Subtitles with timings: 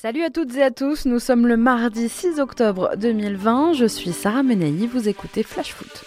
[0.00, 4.12] Salut à toutes et à tous, nous sommes le mardi 6 octobre 2020, je suis
[4.12, 6.04] Sarah Menei, vous écoutez Flash Foot.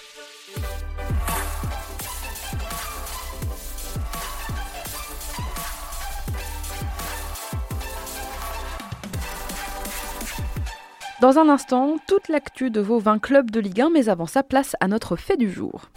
[11.20, 14.42] Dans un instant, toute l'actu de vos 20 clubs de Ligue 1, mais avant ça,
[14.42, 15.90] place à notre fait du jour.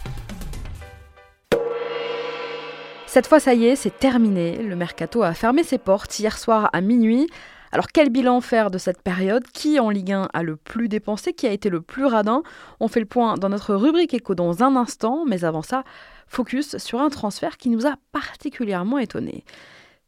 [3.07, 4.61] Cette fois, ça y est, c'est terminé.
[4.61, 7.29] Le mercato a fermé ses portes hier soir à minuit.
[7.75, 9.43] Alors quel bilan faire de cette période?
[9.51, 11.33] Qui en Ligue 1 a le plus dépensé?
[11.33, 12.41] Qui a été le plus radin?
[12.79, 15.83] On fait le point dans notre rubrique écho dans un instant, mais avant ça,
[16.25, 19.43] focus sur un transfert qui nous a particulièrement étonnés.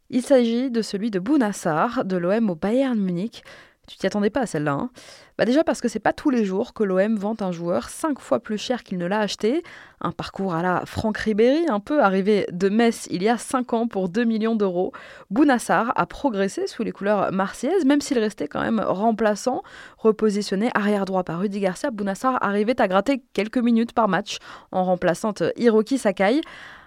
[0.08, 3.44] Il s'agit de celui de Bounassar de l'OM au Bayern Munich.
[3.88, 4.72] Tu t'y attendais pas à celle-là.
[4.72, 4.90] Hein
[5.38, 8.18] bah déjà parce que c'est pas tous les jours que l'OM vend un joueur 5
[8.18, 9.62] fois plus cher qu'il ne l'a acheté.
[10.00, 13.72] Un parcours à la Franck Ribéry, un peu arrivé de Metz il y a 5
[13.72, 14.92] ans pour 2 millions d'euros.
[15.30, 19.62] Bounassar a progressé sous les couleurs marseillaises, même s'il restait quand même remplaçant.
[19.96, 24.38] Repositionné arrière droit par Rudy Garcia, Bounassar arrivait à gratter quelques minutes par match
[24.72, 26.40] en remplaçant Hiroki Sakai.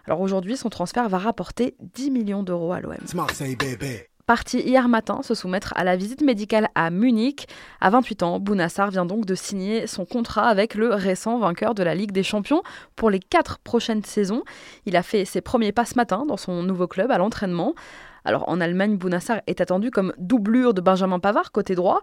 [0.05, 2.97] Alors aujourd'hui, son transfert va rapporter 10 millions d'euros à l'OM
[4.25, 7.47] parti hier matin se soumettre à la visite médicale à Munich.
[7.79, 11.83] À 28 ans, Bounassar vient donc de signer son contrat avec le récent vainqueur de
[11.83, 12.63] la Ligue des Champions
[12.95, 14.43] pour les quatre prochaines saisons.
[14.85, 17.73] Il a fait ses premiers pas ce matin dans son nouveau club à l'entraînement.
[18.23, 22.01] Alors en Allemagne, Bounassar est attendu comme doublure de Benjamin Pavard côté droit.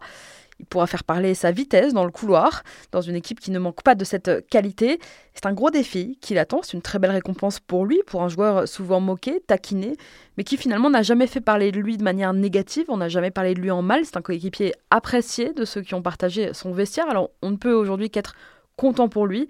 [0.61, 3.83] Il pourra faire parler sa vitesse dans le couloir, dans une équipe qui ne manque
[3.83, 4.98] pas de cette qualité.
[5.34, 8.28] C'est un gros défi qui l'attend, c'est une très belle récompense pour lui, pour un
[8.28, 9.97] joueur souvent moqué, taquiné,
[10.36, 13.31] mais qui finalement n'a jamais fait parler de lui de manière négative, on n'a jamais
[13.31, 16.73] parlé de lui en mal, c'est un coéquipier apprécié de ceux qui ont partagé son
[16.73, 18.34] vestiaire, alors on ne peut aujourd'hui qu'être
[18.77, 19.48] content pour lui.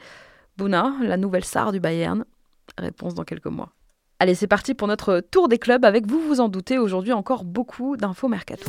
[0.59, 2.25] Bouna, la nouvelle star du Bayern,
[2.77, 3.71] réponse dans quelques mois.
[4.19, 7.45] Allez, c'est parti pour notre tour des clubs avec, vous vous en doutez, aujourd'hui encore
[7.45, 8.69] beaucoup d'infos mercato.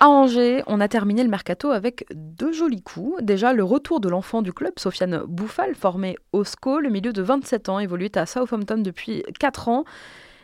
[0.00, 3.20] À Angers, on a terminé le mercato avec deux jolis coups.
[3.20, 7.20] Déjà, le retour de l'enfant du club, Sofiane Bouffal, formé au SCO, le milieu de
[7.20, 9.84] 27 ans, évolué à Southampton depuis 4 ans.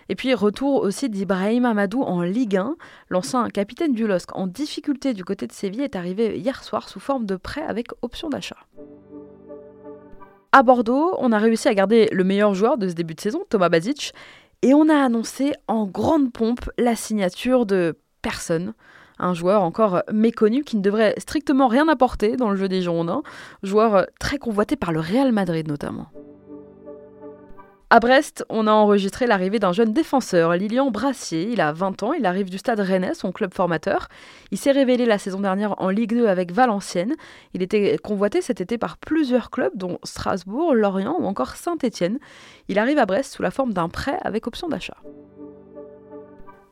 [0.09, 2.75] Et puis retour aussi d'Ibrahim Amadou en Ligue 1.
[3.11, 7.01] L'ancien capitaine du LOSC en difficulté du côté de Séville est arrivé hier soir sous
[7.01, 8.59] forme de prêt avec option d'achat.
[10.51, 13.45] À Bordeaux, on a réussi à garder le meilleur joueur de ce début de saison,
[13.49, 14.15] Thomas Bazic,
[14.63, 18.75] et on a annoncé en grande pompe la signature de personne
[19.19, 23.23] un joueur encore méconnu qui ne devrait strictement rien apporter dans le jeu des Girondins,
[23.63, 26.09] joueur très convoité par le Real Madrid notamment.
[27.95, 31.49] À Brest, on a enregistré l'arrivée d'un jeune défenseur, Lilian Brassier.
[31.53, 34.09] Il a 20 ans, il arrive du stade Rennais, son club formateur.
[34.51, 37.15] Il s'est révélé la saison dernière en Ligue 2 avec Valenciennes.
[37.53, 42.19] Il était convoité cet été par plusieurs clubs, dont Strasbourg, Lorient ou encore Saint-Étienne.
[42.67, 44.97] Il arrive à Brest sous la forme d'un prêt avec option d'achat.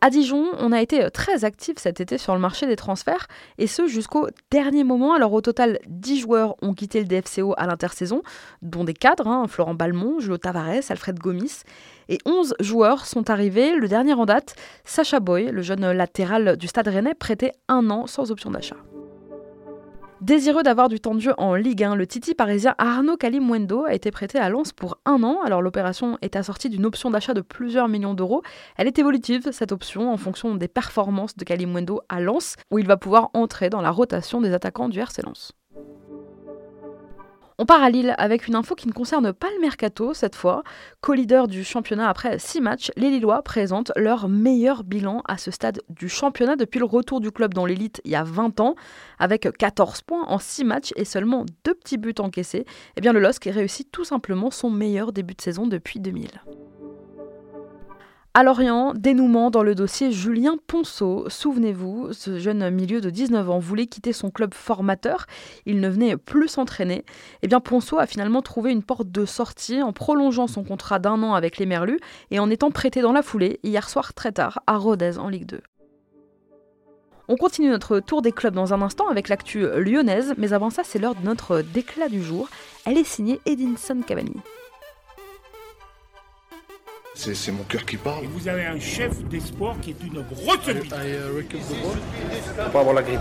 [0.05, 3.29] À Dijon, on a été euh, très actif cet été sur le marché des transferts,
[3.59, 5.15] et ce jusqu'au dernier moment.
[5.15, 8.23] Alors au total, 10 joueurs ont quitté le DFCO à l'intersaison,
[8.63, 11.63] dont des cadres, hein, Florent Balmont, Julio Tavares, Alfred Gomis,
[12.09, 13.77] et 11 joueurs sont arrivés.
[13.77, 18.09] Le dernier en date, Sacha Boy, le jeune latéral du Stade Rennais, prêté un an
[18.09, 18.77] sans option d'achat.
[20.23, 23.93] Désireux d'avoir du temps de jeu en Ligue 1, le Titi parisien Arnaud Kalimwendo a
[23.93, 25.41] été prêté à Lens pour un an.
[25.45, 28.43] Alors l'opération est assortie d'une option d'achat de plusieurs millions d'euros.
[28.77, 32.87] Elle est évolutive, cette option, en fonction des performances de Kalimwendo à Lens, où il
[32.87, 35.55] va pouvoir entrer dans la rotation des attaquants du RC Lens.
[37.59, 40.63] On part à Lille avec une info qui ne concerne pas le mercato cette fois.
[41.01, 45.83] Co-leader du championnat après 6 matchs, les Lillois présentent leur meilleur bilan à ce stade
[45.91, 48.75] du championnat depuis le retour du club dans l'élite il y a 20 ans.
[49.19, 52.65] Avec 14 points en 6 matchs et seulement 2 petits buts encaissés,
[52.97, 56.29] eh bien le LOSC réussit tout simplement son meilleur début de saison depuis 2000.
[58.35, 61.29] À Lorient, dénouement dans le dossier Julien Ponceau.
[61.29, 65.27] Souvenez-vous, ce jeune milieu de 19 ans voulait quitter son club formateur.
[65.67, 67.05] Il ne venait plus s'entraîner.
[67.43, 71.23] Eh bien, Ponceau a finalement trouvé une porte de sortie en prolongeant son contrat d'un
[71.23, 72.01] an avec les Merlus
[72.31, 75.47] et en étant prêté dans la foulée hier soir très tard à Rodez en Ligue
[75.47, 75.61] 2.
[77.29, 80.85] On continue notre tour des clubs dans un instant avec l'actu lyonnaise, mais avant ça,
[80.85, 82.49] c'est l'heure de notre déclat du jour.
[82.87, 84.41] Elle est signée Edinson Cavani.
[87.15, 88.25] C'est mon cœur qui parle.
[88.25, 90.89] Et vous avez un chef d'espoir qui est une grosse bite.
[92.73, 93.21] Pas avoir la grippe.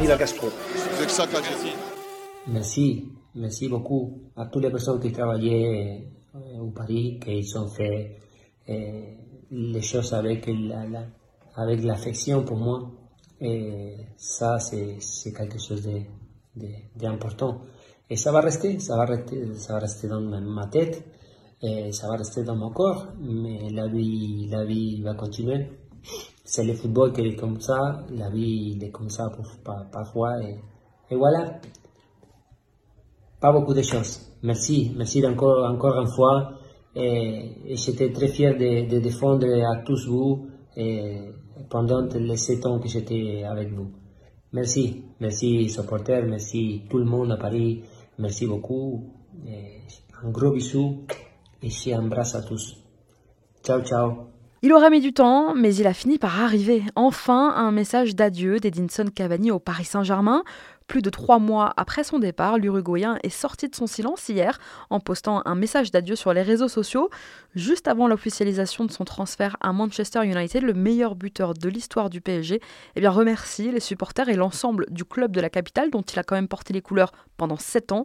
[0.00, 0.48] Ni la gastro.
[0.98, 1.38] C'est ça qu'a
[2.46, 8.16] Merci, merci beaucoup à toutes les personnes qui travaillaient euh, au Paris, qui ont fait
[8.68, 9.02] euh,
[9.50, 11.04] les choses avec la, la,
[11.56, 12.90] avec l'affection pour moi.
[13.40, 15.88] Et ça, c'est quelque chose
[16.96, 17.62] d'important.
[18.10, 21.04] Et ça va rester, ça va rester, ça va rester dans ma tête,
[21.60, 25.66] et ça va rester dans mon corps, mais la vie, la vie va continuer.
[26.44, 29.30] C'est le football qui est comme ça, la vie est comme ça
[29.92, 31.60] parfois, et, voilà.
[33.40, 34.20] Pas beaucoup de choses.
[34.42, 36.54] Merci, merci encore, encore une fois.
[36.94, 40.48] J'étais très fier de, défendre à tous vous
[41.70, 43.90] pendant les sept ans que j'étais avec vous.
[44.52, 47.82] Merci, merci supporters, merci tout le monde à Paris,
[48.18, 49.12] merci beaucoup.
[50.22, 51.04] Un gros bisou
[51.62, 52.76] et embrasse à tous.
[53.62, 54.28] Ciao, ciao.
[54.62, 56.82] Il aura mis du temps, mais il a fini par arriver.
[56.96, 60.42] Enfin, un message d'adieu d'Edinson Cavani au Paris Saint-Germain.
[60.88, 64.58] Plus de trois mois après son départ, l'Uruguayen est sorti de son silence hier
[64.88, 67.10] en postant un message d'adieu sur les réseaux sociaux.
[67.54, 72.22] Juste avant l'officialisation de son transfert à Manchester United, le meilleur buteur de l'histoire du
[72.22, 72.62] PSG
[72.96, 76.22] eh bien, remercie les supporters et l'ensemble du club de la capitale dont il a
[76.22, 78.04] quand même porté les couleurs pendant sept ans.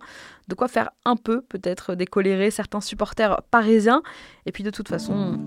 [0.49, 4.03] De quoi faire un peu peut-être décolérer certains supporters parisiens.
[4.45, 5.39] Et puis de toute façon...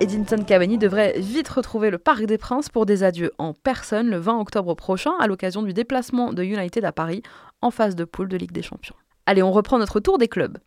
[0.00, 4.18] Edinson Cavani devrait vite retrouver le Parc des Princes pour des adieux en personne le
[4.18, 7.22] 20 octobre prochain à l'occasion du déplacement de United à Paris
[7.62, 8.94] en phase de poule de Ligue des Champions.
[9.26, 10.58] Allez, on reprend notre tour des clubs.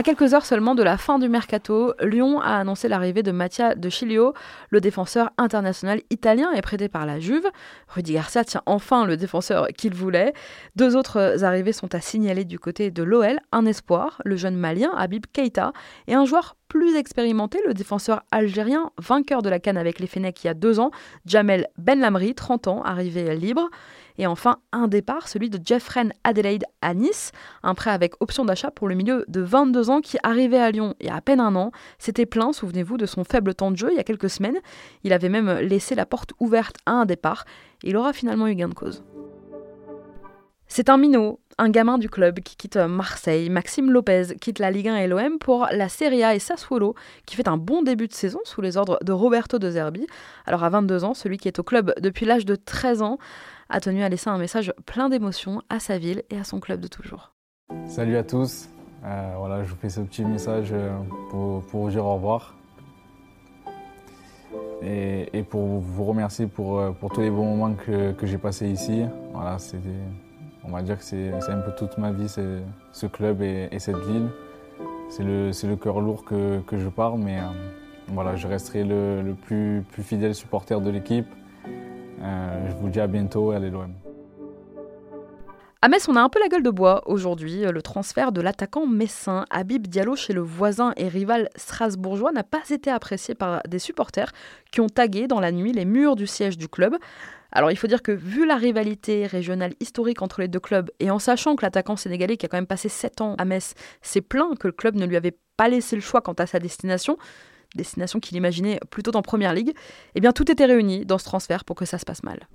[0.00, 3.74] À quelques heures seulement de la fin du mercato, Lyon a annoncé l'arrivée de Mattia
[3.74, 4.32] De Chilio,
[4.70, 7.46] le défenseur international italien et prêté par la Juve.
[7.86, 10.32] Rudy Garcia tient enfin le défenseur qu'il voulait.
[10.74, 14.90] Deux autres arrivées sont à signaler du côté de l'OL, un espoir, le jeune malien
[14.96, 15.74] Habib Keita,
[16.06, 20.44] et un joueur plus expérimenté, le défenseur algérien, vainqueur de la canne avec les Fennecs
[20.44, 20.92] il y a deux ans,
[21.26, 23.68] Jamel Benlamri, 30 ans, arrivé libre.
[24.18, 28.70] Et enfin, un départ, celui de Jeffren Adelaide à Nice, un prêt avec option d'achat
[28.70, 31.40] pour le milieu de 22 ans qui arrivait à Lyon il y a à peine
[31.40, 31.72] un an.
[31.98, 34.58] C'était plein, souvenez-vous, de son faible temps de jeu il y a quelques semaines.
[35.04, 37.44] Il avait même laissé la porte ouverte à un départ.
[37.82, 39.02] Il aura finalement eu gain de cause.
[40.72, 43.50] C'est un minot, un gamin du club qui quitte Marseille.
[43.50, 46.94] Maxime Lopez quitte la Ligue 1 et l'OM pour la Serie A et Sassuolo,
[47.26, 50.06] qui fait un bon début de saison sous les ordres de Roberto De Zerbi.
[50.46, 53.18] Alors à 22 ans, celui qui est au club depuis l'âge de 13 ans
[53.70, 56.80] a tenu à laisser un message plein d'émotions à sa ville et à son club
[56.80, 57.32] de toujours.
[57.86, 58.68] Salut à tous,
[59.04, 60.90] euh, voilà, je vous fais ce petit message euh,
[61.30, 62.56] pour, pour vous dire au revoir
[64.82, 68.68] et, pour vous remercier pour, euh, pour tous les bons moments que, que j'ai passés
[68.68, 69.04] ici.
[69.32, 69.58] Voilà,
[70.64, 74.28] on va dire que c'est un peu toute ma vie, ce club et, cette ville.
[75.10, 77.38] C'est le, le cœur lourd que, que, je pars, mais
[78.08, 81.26] voilà, je resterai le, le plus, plus fidèle supporter de l'équipe.
[82.22, 83.94] Euh, je vous dis à bientôt, allez l'OM.
[85.82, 87.62] À Metz, on a un peu la gueule de bois aujourd'hui.
[87.62, 92.68] Le transfert de l'attaquant messin Habib Diallo chez le voisin et rival strasbourgeois n'a pas
[92.68, 94.30] été apprécié par des supporters
[94.72, 96.96] qui ont tagué dans la nuit les murs du siège du club.
[97.50, 101.10] Alors il faut dire que vu la rivalité régionale historique entre les deux clubs et
[101.10, 103.72] en sachant que l'attaquant sénégalais qui a quand même passé 7 ans à Metz
[104.02, 106.58] s'est plaint que le club ne lui avait pas laissé le choix quant à sa
[106.58, 107.16] destination,
[107.74, 109.74] destination qu'il imaginait plutôt en première ligue,
[110.14, 112.48] eh bien tout était réuni dans ce transfert pour que ça se passe mal.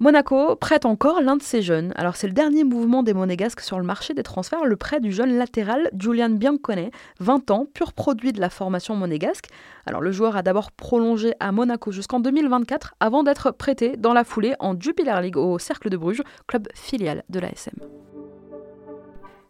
[0.00, 1.92] Monaco prête encore l'un de ses jeunes.
[1.96, 5.10] Alors c'est le dernier mouvement des Monégasques sur le marché des transferts, le prêt du
[5.10, 9.48] jeune latéral Julian Biancone, 20 ans, pur produit de la formation monégasque.
[9.86, 14.22] Alors le joueur a d'abord prolongé à Monaco jusqu'en 2024 avant d'être prêté dans la
[14.22, 17.80] foulée en Jupiler League au Cercle de Bruges, club filial de l'ASM.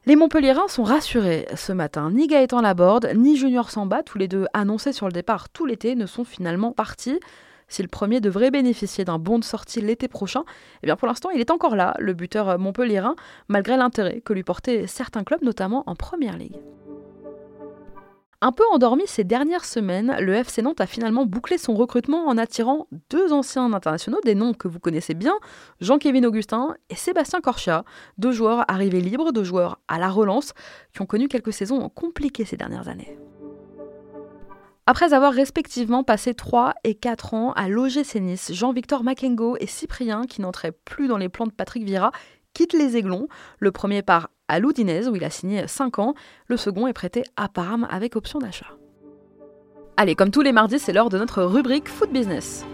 [0.09, 2.11] Les Montpelliérains sont rassurés ce matin.
[2.11, 5.97] Ni Gaëtan Laborde, ni Junior Samba, tous les deux annoncés sur le départ tout l'été,
[5.97, 7.21] ne sont finalement partis.
[7.69, 10.45] Si le premier devrait bénéficier d'un bon de sortie l'été prochain,
[10.83, 13.17] eh bien pour l'instant il est encore là, le buteur montpelliérain,
[13.49, 16.57] malgré l'intérêt que lui portaient certains clubs, notamment en Première Ligue.
[18.41, 22.39] Un peu endormi ces dernières semaines, le FC Nantes a finalement bouclé son recrutement en
[22.39, 25.35] attirant deux anciens internationaux, des noms que vous connaissez bien,
[25.81, 27.85] Jean-Kévin Augustin et Sébastien Corchia,
[28.17, 30.53] deux joueurs arrivés libres, deux joueurs à la relance,
[30.95, 33.19] qui ont connu quelques saisons compliquées ces dernières années.
[34.87, 40.23] Après avoir respectivement passé 3 et 4 ans à l'OGC Nice, Jean-Victor Makengo et Cyprien,
[40.27, 42.13] qui n'entraient plus dans les plans de Patrick Vira,
[42.59, 43.29] quittent les Aiglons.
[43.61, 46.15] Le premier part à l'Oudinez où il a signé 5 ans.
[46.49, 48.77] Le second est prêté à Parme avec option d'achat.
[49.97, 52.65] Allez, comme tous les mardis, c'est l'heure de notre rubrique Foot Business.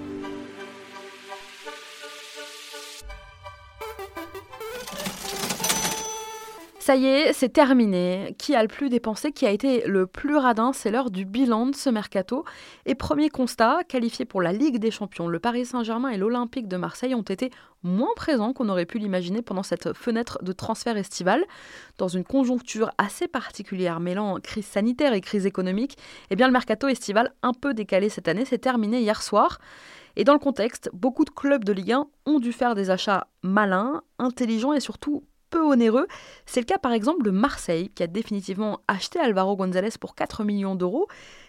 [6.84, 8.36] Ça y est, c'est terminé.
[8.38, 11.68] Qui a le plus dépensé Qui a été le plus radin C'est l'heure du bilan
[11.68, 12.44] de ce mercato.
[12.84, 16.76] Et premier constat, qualifiés pour la Ligue des Champions, le Paris Saint-Germain et l'Olympique de
[16.76, 17.48] Marseille ont été
[17.84, 21.42] moins présents qu'on aurait pu l'imaginer pendant cette fenêtre de transfert estival.
[21.96, 25.96] Dans une conjoncture assez particulière mêlant crise sanitaire et crise économique,
[26.28, 29.58] eh bien le mercato estival un peu décalé cette année s'est terminé hier soir.
[30.16, 33.26] Et dans le contexte, beaucoup de clubs de Ligue 1 ont dû faire des achats
[33.42, 35.24] malins, intelligents et surtout
[35.62, 36.06] onéreux.
[36.46, 40.44] C'est le cas par exemple de Marseille, qui a définitivement acheté Alvaro González pour 4
[40.44, 41.08] millions d'euros,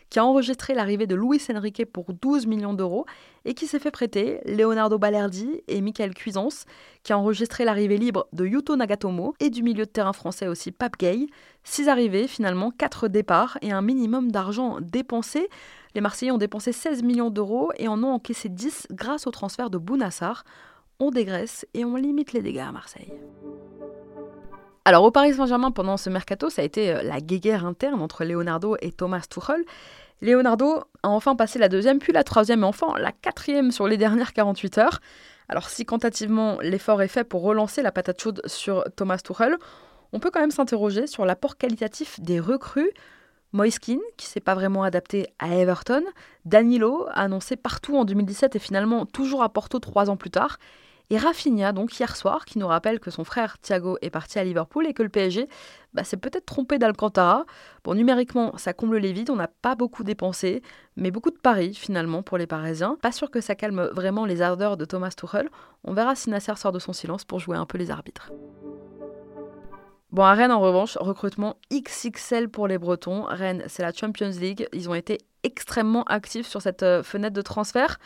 [0.09, 3.05] qui a enregistré l'arrivée de Luis Enrique pour 12 millions d'euros
[3.43, 6.65] et qui s'est fait prêter Leonardo Balerdi et Michael Cuisance,
[7.03, 10.71] qui a enregistré l'arrivée libre de Yuto Nagatomo et du milieu de terrain français aussi
[10.71, 11.27] Pape Gay.
[11.63, 15.49] Six arrivées, finalement quatre départs et un minimum d'argent dépensé.
[15.95, 19.69] Les Marseillais ont dépensé 16 millions d'euros et en ont encaissé 10 grâce au transfert
[19.69, 20.43] de Bounassar.
[20.99, 23.11] On dégraisse et on limite les dégâts à Marseille.
[24.85, 28.23] Alors au Paris Saint-Germain, pendant ce mercato, ça a été euh, la guéguerre interne entre
[28.23, 29.65] Leonardo et Thomas Tuchel.
[30.21, 33.97] Leonardo a enfin passé la deuxième, puis la troisième, et enfin la quatrième sur les
[33.97, 34.99] dernières 48 heures.
[35.49, 39.57] Alors si quantitativement l'effort est fait pour relancer la patate chaude sur Thomas Tuchel,
[40.13, 42.91] on peut quand même s'interroger sur l'apport qualitatif des recrues.
[43.51, 46.03] Moiskin, qui s'est pas vraiment adapté à Everton,
[46.43, 50.57] Danilo, annoncé partout en 2017 et finalement toujours à Porto trois ans plus tard,
[51.09, 54.43] et Rafinha, donc hier soir, qui nous rappelle que son frère Thiago est parti à
[54.43, 55.47] Liverpool et que le PSG
[55.93, 57.45] bah, s'est peut-être trompé d'Alcantara.
[57.83, 60.63] Bon, numériquement, ça comble les vides, on n'a pas beaucoup dépensé,
[60.95, 62.97] mais beaucoup de paris finalement pour les Parisiens.
[63.01, 65.49] Pas sûr que ça calme vraiment les ardeurs de Thomas Tuchel.
[65.83, 68.31] On verra si Nasser sort de son silence pour jouer un peu les arbitres.
[70.11, 73.25] Bon, à Rennes, en revanche, recrutement XXL pour les Bretons.
[73.27, 74.67] Rennes, c'est la Champions League.
[74.71, 77.99] Ils ont été extrêmement actifs sur cette euh, fenêtre de transfert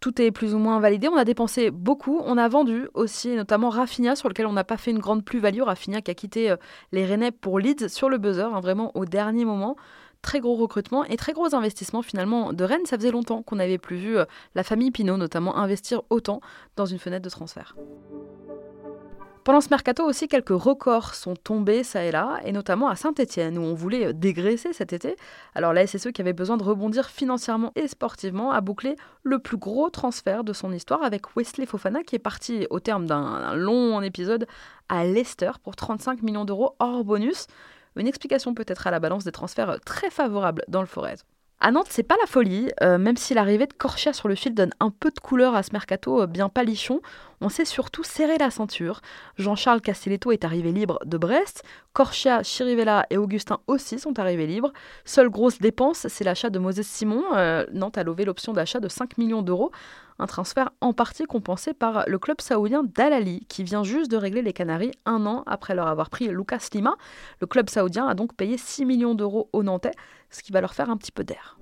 [0.00, 1.08] tout est plus ou moins validé.
[1.08, 2.20] On a dépensé beaucoup.
[2.24, 5.62] On a vendu aussi, notamment Rafinha, sur lequel on n'a pas fait une grande plus-value.
[5.62, 6.56] Rafinha qui a quitté euh,
[6.92, 9.76] les Rennais pour Leeds sur le buzzer, hein, vraiment au dernier moment.
[10.22, 12.86] Très gros recrutement et très gros investissement finalement de Rennes.
[12.86, 14.24] Ça faisait longtemps qu'on n'avait plus vu euh,
[14.54, 16.40] la famille Pinot notamment investir autant
[16.76, 17.76] dans une fenêtre de transfert.
[19.46, 23.58] Pendant ce mercato aussi, quelques records sont tombés ça et là, et notamment à Saint-Etienne,
[23.58, 25.14] où on voulait dégraisser cet été.
[25.54, 29.56] Alors la SSE qui avait besoin de rebondir financièrement et sportivement a bouclé le plus
[29.56, 34.02] gros transfert de son histoire avec Wesley Fofana qui est parti au terme d'un long
[34.02, 34.48] épisode
[34.88, 37.46] à Leicester pour 35 millions d'euros hors bonus.
[37.94, 41.18] Une explication peut-être à la balance des transferts très favorables dans le Forez.
[41.58, 44.54] À Nantes, c'est pas la folie, euh, même si l'arrivée de Corchia sur le fil
[44.54, 47.00] donne un peu de couleur à ce mercato euh, bien palichon,
[47.40, 49.00] on sait surtout serrer la ceinture.
[49.38, 54.70] Jean-Charles Castelletto est arrivé libre de Brest, Corchia, Chirivella et Augustin aussi sont arrivés libres.
[55.06, 57.24] Seule grosse dépense, c'est l'achat de Moses Simon.
[57.34, 59.72] Euh, Nantes a levé l'option d'achat de 5 millions d'euros,
[60.18, 64.42] un transfert en partie compensé par le club saoudien d'Al-Ali, qui vient juste de régler
[64.42, 66.96] les Canaries un an après leur avoir pris Lucas Lima.
[67.40, 69.92] Le club saoudien a donc payé 6 millions d'euros aux Nantais
[70.30, 71.58] ce qui va leur faire un petit peu d'air.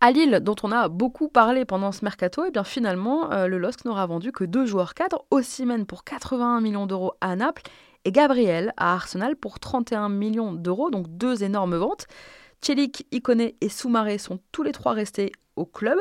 [0.00, 3.46] À Lille, dont on a beaucoup parlé pendant ce mercato, et eh bien finalement, euh,
[3.46, 7.62] le LOSC n'aura vendu que deux joueurs cadres, Ossimène pour 81 millions d'euros à Naples
[8.04, 12.06] et Gabriel à Arsenal pour 31 millions d'euros, donc deux énormes ventes.
[12.64, 15.98] Chelik, Ikone et Soumaré sont tous les trois restés au club.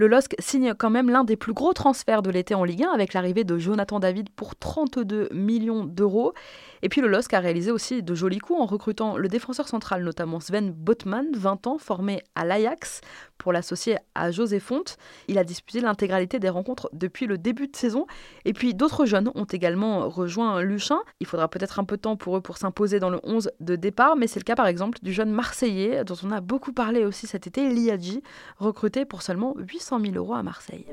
[0.00, 2.88] Le LOSC signe quand même l'un des plus gros transferts de l'été en Ligue 1
[2.90, 6.32] avec l'arrivée de Jonathan David pour 32 millions d'euros.
[6.80, 10.02] Et puis le LOSC a réalisé aussi de jolis coups en recrutant le défenseur central,
[10.02, 13.02] notamment Sven Botman, 20 ans, formé à l'Ajax,
[13.40, 14.98] pour l'associer à José Fonte.
[15.26, 18.06] Il a disputé l'intégralité des rencontres depuis le début de saison.
[18.44, 21.00] Et puis d'autres jeunes ont également rejoint Luchin.
[21.18, 23.76] Il faudra peut-être un peu de temps pour eux pour s'imposer dans le 11 de
[23.76, 27.04] départ, mais c'est le cas par exemple du jeune Marseillais, dont on a beaucoup parlé
[27.04, 28.22] aussi cet été, Liadji,
[28.58, 30.86] recruté pour seulement 800 000 euros à Marseille.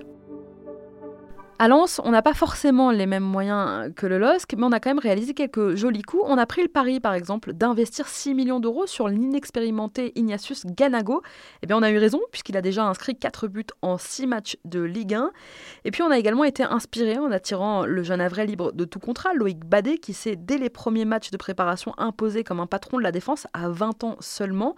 [1.59, 4.79] À Lens, on n'a pas forcément les mêmes moyens que le LOSC, mais on a
[4.79, 6.21] quand même réalisé quelques jolis coups.
[6.27, 11.23] On a pris le pari, par exemple, d'investir 6 millions d'euros sur l'inexpérimenté Ignatius Ganago.
[11.63, 14.57] Eh bien, on a eu raison, puisqu'il a déjà inscrit 4 buts en 6 matchs
[14.65, 15.31] de Ligue 1.
[15.83, 18.99] Et puis, on a également été inspiré en attirant le jeune Avray libre de tout
[18.99, 22.99] contrat, Loïc Badet, qui s'est, dès les premiers matchs de préparation, imposé comme un patron
[22.99, 24.75] de la défense à 20 ans seulement.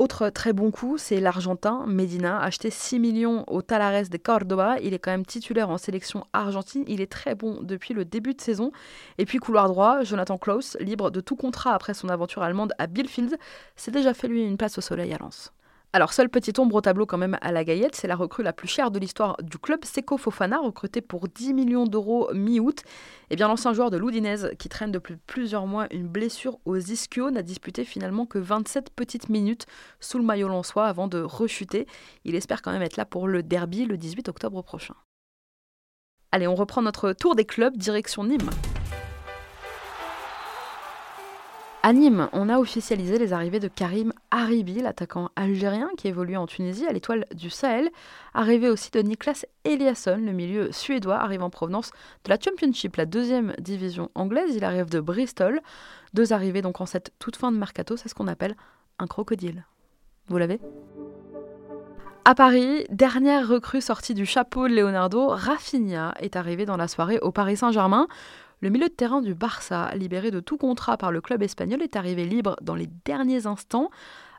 [0.00, 4.76] Autre très bon coup, c'est l'Argentin Medina, acheté 6 millions au Talares de Cordoba.
[4.82, 6.82] Il est quand même titulaire en sélection argentine.
[6.88, 8.72] Il est très bon depuis le début de saison.
[9.18, 12.88] Et puis couloir droit, Jonathan Klaus, libre de tout contrat après son aventure allemande à
[12.88, 13.38] Billfield,
[13.76, 15.52] s'est déjà fait lui une place au soleil à Lens.
[15.94, 18.52] Alors, seule petite ombre au tableau quand même à la Gaillette, c'est la recrue la
[18.52, 22.82] plus chère de l'histoire du club, Seco Fofana, recruté pour 10 millions d'euros mi-août.
[23.30, 27.30] Eh bien, l'ancien joueur de l'Oudinez, qui traîne depuis plusieurs mois une blessure aux ischios,
[27.30, 29.66] n'a disputé finalement que 27 petites minutes
[30.00, 31.86] sous le maillot lensois avant de rechuter.
[32.24, 34.94] Il espère quand même être là pour le derby le 18 octobre prochain.
[36.32, 38.50] Allez, on reprend notre tour des clubs, direction Nîmes.
[41.86, 46.46] À Nîmes, on a officialisé les arrivées de Karim Haribi, l'attaquant algérien qui évolue en
[46.46, 47.90] Tunisie à l'étoile du Sahel.
[48.32, 51.90] Arrivé aussi de Niklas Eliasson, le milieu suédois, arrive en provenance
[52.24, 54.56] de la Championship, la deuxième division anglaise.
[54.56, 55.60] Il arrive de Bristol.
[56.14, 58.56] Deux arrivées donc en cette toute fin de mercato, c'est ce qu'on appelle
[58.98, 59.66] un crocodile.
[60.28, 60.60] Vous l'avez?
[62.24, 67.18] À Paris, dernière recrue sortie du chapeau de Leonardo, Rafinha est arrivé dans la soirée
[67.20, 68.08] au Paris Saint-Germain.
[68.64, 71.96] Le milieu de terrain du Barça, libéré de tout contrat par le club espagnol, est
[71.96, 73.90] arrivé libre dans les derniers instants.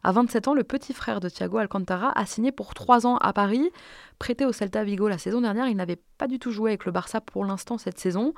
[0.02, 3.34] À 27 ans, le petit frère de Thiago Alcantara a signé pour 3 ans à
[3.34, 3.70] Paris.
[4.18, 6.92] Prêté au Celta Vigo la saison dernière, il n'avait pas du tout joué avec le
[6.92, 8.34] Barça pour l'instant cette saison.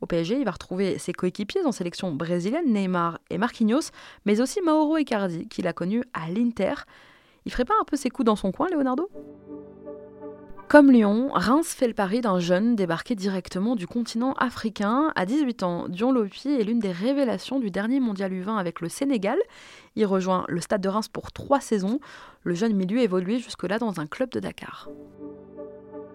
[0.00, 3.90] Au PSG, il va retrouver ses coéquipiers en sélection brésilienne, Neymar et Marquinhos,
[4.26, 6.74] mais aussi Mauro Icardi, qu'il a connu à l'Inter.
[7.44, 9.10] Il ferait pas un peu ses coups dans son coin, Leonardo?
[10.68, 15.12] Comme Lyon, Reims fait le pari d'un jeune débarqué directement du continent africain.
[15.14, 18.88] À 18 ans, Dion Lopi est l'une des révélations du dernier mondial U20 avec le
[18.88, 19.38] Sénégal.
[19.94, 22.00] Il rejoint le stade de Reims pour trois saisons.
[22.42, 24.88] Le jeune milieu évoluait jusque-là dans un club de Dakar.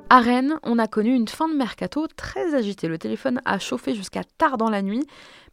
[0.10, 2.88] À Rennes, on a connu une fin de mercato très agitée.
[2.88, 5.06] Le téléphone a chauffé jusqu'à tard dans la nuit,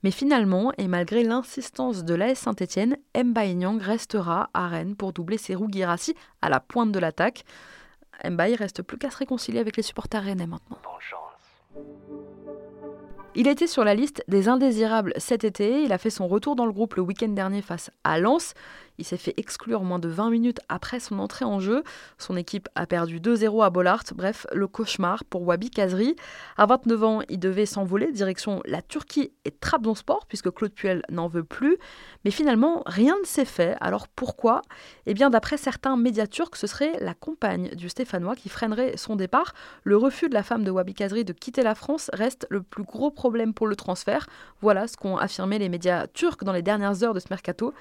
[0.02, 5.56] mais finalement, et malgré l'insistance de l'AS Saint-Etienne, Mbaye restera à Rennes pour doubler ses
[5.70, 7.44] Girassi à la pointe de l'attaque.
[8.24, 10.78] Mbaye reste plus qu'à se réconcilier avec les supporters rennais maintenant.
[13.38, 15.82] Il était sur la liste des indésirables cet été.
[15.82, 18.54] Il a fait son retour dans le groupe le week-end dernier face à Lens.
[18.98, 21.82] Il s'est fait exclure moins de 20 minutes après son entrée en jeu.
[22.18, 24.04] Son équipe a perdu 2-0 à Bollard.
[24.14, 26.16] Bref, le cauchemar pour Wabi Kazri.
[26.56, 31.28] À 29 ans, il devait s'envoler direction la Turquie et Trabzonspor puisque Claude Puel n'en
[31.28, 31.76] veut plus.
[32.24, 33.76] Mais finalement, rien ne s'est fait.
[33.80, 34.62] Alors pourquoi?
[35.06, 39.16] Eh bien, d'après certains médias turcs, ce serait la compagne du Stéphanois qui freinerait son
[39.16, 39.52] départ.
[39.84, 42.84] Le refus de la femme de Wabi Kazri de quitter la France reste le plus
[42.84, 44.26] gros problème pour le transfert.
[44.60, 47.74] Voilà ce qu'ont affirmé les médias turcs dans les dernières heures de ce mercato.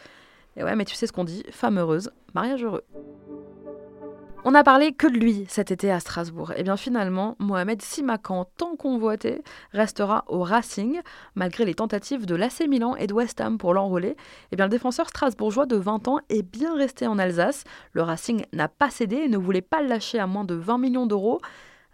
[0.58, 2.84] Et ouais, mais tu sais ce qu'on dit, femme heureuse, mariage heureux.
[4.48, 6.54] On a parlé que de lui cet été à Strasbourg.
[6.56, 11.02] Et bien finalement, Mohamed Simakan, tant convoité, restera au Racing,
[11.34, 14.16] malgré les tentatives de l'AC Milan et de West Ham pour l'enrôler.
[14.52, 17.64] Et bien le défenseur strasbourgeois de 20 ans est bien resté en Alsace.
[17.94, 20.78] Le Racing n'a pas cédé et ne voulait pas le lâcher à moins de 20
[20.78, 21.42] millions d'euros.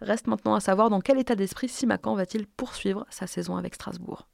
[0.02, 4.28] Reste maintenant à savoir dans quel état d'esprit Simakan va-t-il poursuivre sa saison avec Strasbourg.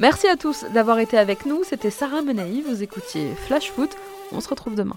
[0.00, 1.64] Merci à tous d'avoir été avec nous.
[1.64, 2.62] C'était Sarah Menaï.
[2.62, 3.90] Vous écoutiez Flash Foot.
[4.30, 4.96] On se retrouve demain.